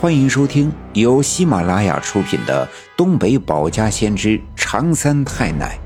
[0.00, 2.66] 欢迎收听由喜马拉雅出品的
[2.96, 5.78] 《东北保家先知长三太奶》，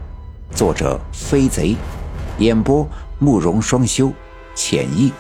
[0.56, 1.74] 作者飞贼，
[2.38, 2.88] 演播
[3.18, 4.12] 慕容双修，
[4.54, 5.12] 浅意。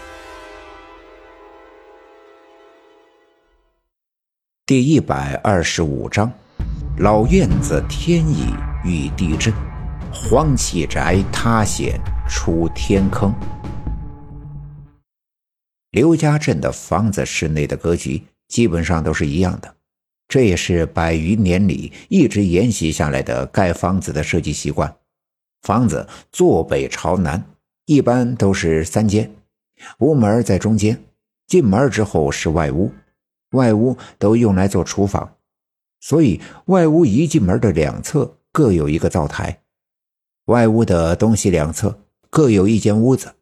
[4.64, 6.30] 第一百二十五章：
[6.98, 8.54] 老院子天意
[8.84, 9.52] 遇地震，
[10.12, 13.34] 荒弃宅塌陷出天坑。
[15.90, 18.22] 刘家镇的房子室内的格局。
[18.54, 19.74] 基本上都是一样的，
[20.28, 24.94] 这也是百余年里一直沿袭下来的盖房子的设计习惯。
[25.62, 27.44] 房子坐北朝南，
[27.84, 29.28] 一般都是三间，
[29.98, 31.02] 屋门在中间，
[31.48, 32.92] 进门之后是外屋，
[33.50, 35.34] 外屋都用来做厨房，
[35.98, 39.62] 所以外屋一进门的两侧各有一个灶台，
[40.44, 41.98] 外屋的东西两侧
[42.30, 43.34] 各有一间屋子，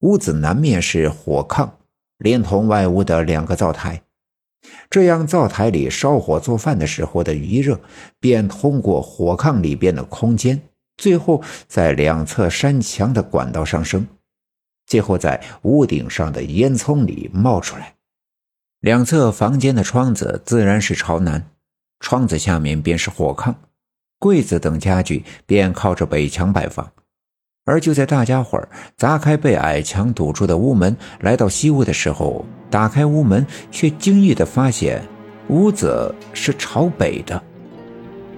[0.00, 1.68] 屋子南面是火炕，
[2.16, 4.00] 连同外屋的两个灶台。
[4.88, 7.80] 这样，灶台里烧火做饭的时候的余热，
[8.20, 10.60] 便通过火炕里边的空间，
[10.96, 14.06] 最后在两侧山墙的管道上升，
[14.86, 17.94] 最后在屋顶上的烟囱里冒出来。
[18.80, 21.50] 两侧房间的窗子自然是朝南，
[22.00, 23.54] 窗子下面便是火炕，
[24.18, 26.92] 柜子等家具便靠着北墙摆放。
[27.64, 35.02] 而就在大家伙儿砸开被矮墙堵住的屋门，来到西屋的时候，打开屋门，却惊异地发现
[35.48, 37.40] 屋子是朝北的，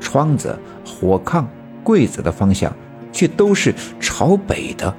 [0.00, 1.44] 窗子、火炕、
[1.82, 2.74] 柜子的方向
[3.12, 4.94] 却都是朝北的。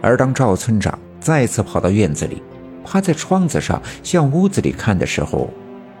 [0.00, 2.42] 而当赵村长再次跑到院子里，
[2.84, 5.48] 趴在窗子上向屋子里看的时候，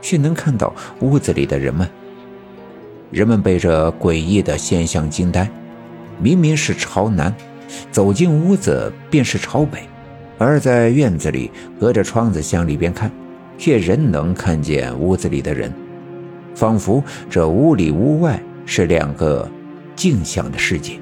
[0.00, 1.88] 却能看到屋子里的人们。
[3.12, 5.48] 人们被这诡异的现象惊呆。
[6.20, 7.34] 明明是朝南，
[7.90, 9.88] 走进屋子便是朝北，
[10.42, 13.10] 而在院子里隔着窗子向里边看，
[13.56, 15.72] 却仍能看见屋子里的人，
[16.54, 19.48] 仿佛这屋里屋外是两个
[19.94, 20.94] 镜像的世界。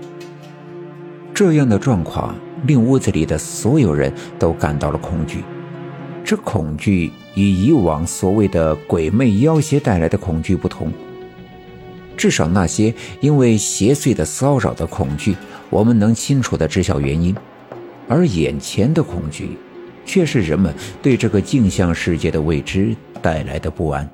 [1.32, 2.34] 这样的状况
[2.66, 5.42] 令屋子里的所有人都感到了恐惧，
[6.22, 10.92] 这恐惧与以往所谓的鬼魅妖邪带来的恐惧不同。
[12.16, 15.34] 至少那些因为邪祟的骚扰的恐惧，
[15.70, 17.34] 我们能清楚地知晓原因；
[18.10, 19.56] 而眼前的恐惧，
[20.04, 24.10] 却是人们对这个镜像世界的未知带来的不安。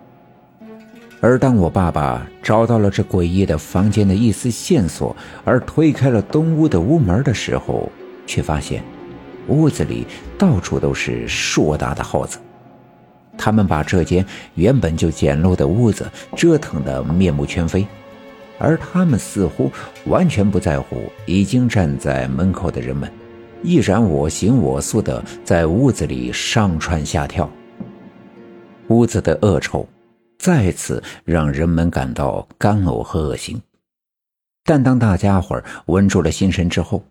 [1.22, 7.90] 而当我爸爸找到了这诡异的房间的一丝线索，而推开了东屋的屋门的时候，
[8.26, 8.84] 却发现
[9.48, 12.38] 屋子里到处都是硕大的耗子。
[13.38, 14.22] 他们把这间
[14.56, 17.86] 原本就简陋的屋子折腾得面目全非，
[18.58, 19.72] 而他们似乎
[20.04, 23.10] 完全不在乎已经站在门口的人们，
[23.66, 27.50] 依然我行我素地在屋子里上蹿下跳。
[28.86, 29.84] 屋子的恶臭
[30.38, 33.60] 再次让人们感到干呕和恶心。
[34.64, 37.02] 但当大家伙稳住了心神之后，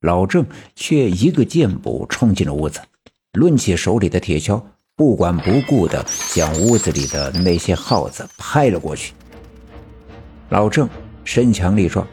[0.00, 0.44] 老郑
[0.74, 2.80] 却一个箭步冲进了屋子，
[3.34, 4.60] 抡起手里的铁锹。
[4.96, 6.04] 不管不顾地
[6.34, 9.14] 将屋子里的那些耗子拍了过去。
[10.50, 10.86] 老郑
[11.24, 12.06] 身强力壮，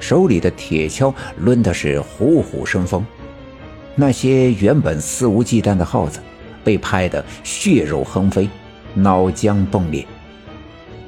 [0.00, 3.04] 手里的铁锹抡的是虎虎生风。
[3.94, 6.20] 那些原本肆无忌惮的耗子
[6.64, 8.48] 被拍得血肉横飞，
[8.94, 10.06] 脑浆迸裂。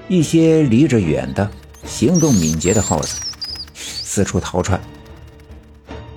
[0.09, 1.50] 一些离着远的、
[1.84, 3.21] 行动敏捷的耗子
[3.75, 4.81] 四处逃窜。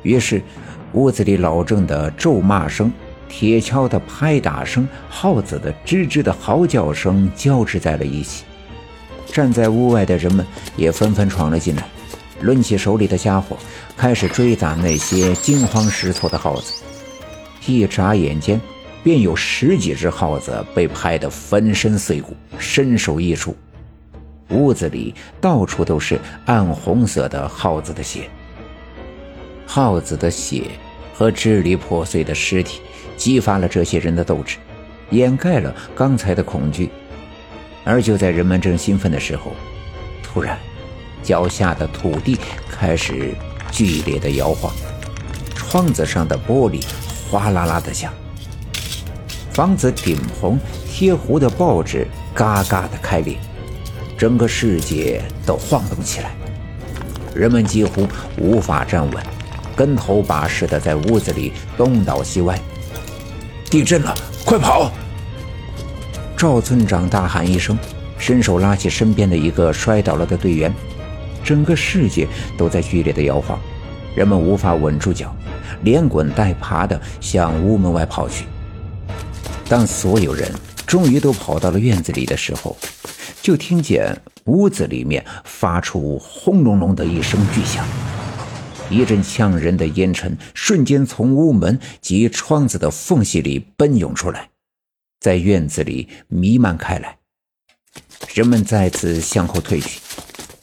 [0.03, 0.41] 于是，
[0.93, 2.91] 屋子里老郑的咒骂声。
[3.29, 8.45] 铁锹的拍打声，耗子的吱吱的嚎叫声交织在了一起。
[9.25, 10.45] 站在屋外的人们
[10.77, 11.85] 也纷纷闯了进来，
[12.41, 13.57] 抡起手里的家伙，
[13.95, 16.73] 开始追打那些惊慌失措的耗子。
[17.65, 18.59] 一眨眼间，
[19.03, 23.55] 便有十几只耗子被拍得粉身碎骨，身首异处。
[24.49, 28.29] 屋子里到处都是暗红色的耗子的血，
[29.65, 30.63] 耗子的血
[31.13, 32.81] 和支离破碎的尸体。
[33.17, 34.57] 激发了这些人的斗志，
[35.09, 36.87] 掩盖了刚才的恐惧。
[37.83, 39.53] 而就在人们正兴奋的时候，
[40.21, 40.55] 突然，
[41.23, 42.37] 脚下的土地
[42.69, 43.35] 开始
[43.71, 44.73] 剧烈的摇晃，
[45.55, 46.83] 窗子上的玻璃
[47.29, 48.11] 哗啦啦的响，
[49.51, 50.59] 房子顶棚
[50.89, 53.37] 贴糊的报纸嘎嘎的开裂，
[54.17, 56.31] 整个世界都晃动起来，
[57.35, 59.23] 人们几乎无法站稳，
[59.75, 62.59] 跟头把式的在屋子里东倒西歪。
[63.69, 64.15] 地震了，
[64.45, 64.89] 快跑！
[66.37, 67.77] 赵村长大喊一声，
[68.17, 70.73] 伸手拉起身边的一个摔倒了的队员。
[71.47, 72.27] 整个世界
[72.57, 73.57] 都在剧烈的摇晃，
[74.13, 75.33] 人们无法稳住脚，
[75.81, 78.43] 连滚带爬的向屋门外跑去。
[79.69, 80.51] 当所有人
[80.85, 82.75] 终于都跑到了院子里的时候，
[83.41, 87.87] 就听见屋子里面发出轰隆隆的一声巨响，
[88.89, 94.49] 一阵呛人的烟尘瞬间从屋门及窗子的缝隙里奔涌出来，
[95.21, 97.19] 在院子里弥漫开来。
[98.33, 100.01] 人们再次向后退去，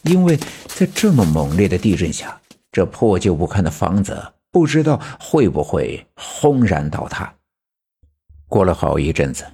[0.02, 0.38] 因为
[0.74, 2.40] 在这么猛烈的地震下，
[2.72, 7.32] 这破旧不堪的房子不知道会不会轰然倒塌。
[8.48, 9.46] 过了好一阵子。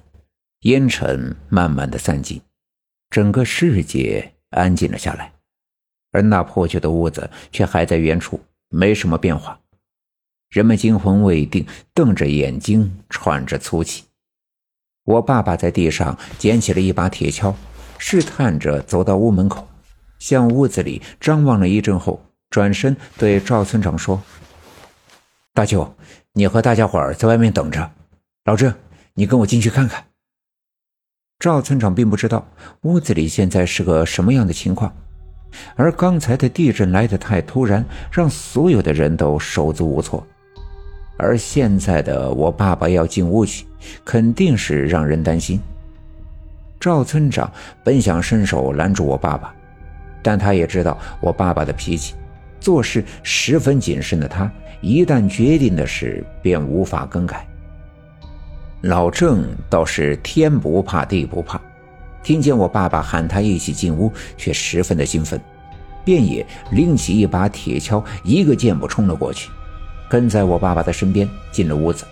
[0.61, 2.39] 烟尘慢慢的散尽，
[3.09, 5.33] 整个世界安静了下来，
[6.11, 8.39] 而那破旧的屋子却还在原处，
[8.69, 9.59] 没什么变化。
[10.49, 11.65] 人们惊魂未定，
[11.95, 14.03] 瞪着眼睛，喘着粗气。
[15.05, 17.55] 我爸爸在地上捡起了一把铁锹，
[17.97, 19.67] 试探着走到屋门口，
[20.21, 24.21] 向屋子里张望了一阵后，转身对赵村长说
[25.51, 25.91] ：“大舅，
[26.33, 27.91] 你和大家伙儿在外面等着，
[28.45, 28.71] 老郑，
[29.15, 30.05] 你跟我进去看看。”
[31.39, 32.47] 赵村长并不知道
[32.81, 34.95] 屋子里现在是个什么样的情况，
[35.75, 40.23] 而刚才的地震来得太突然，让所有的人都手足无措。
[41.17, 43.65] 而现在的我爸爸要进屋去，
[44.05, 45.59] 肯定是让人担心。
[46.79, 47.51] 赵村长
[47.83, 49.51] 本想伸手拦住我爸爸，
[50.21, 52.15] 但他也知道我爸爸的脾气，
[52.59, 54.51] 做事十分谨慎的他，
[54.81, 57.45] 一旦决定的事便无法更改。
[58.81, 61.61] 老郑倒是天不怕地不怕，
[62.23, 65.39] 听见我爸爸喊他一起进屋，却十分的兴奋，
[66.03, 69.49] 便也拎起一把铁锹，一个箭步冲了过去，
[70.09, 72.05] 跟在我爸爸的身边进了屋子。